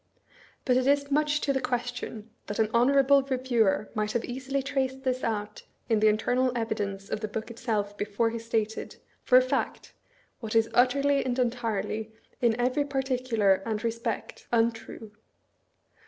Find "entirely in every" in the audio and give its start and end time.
11.37-12.83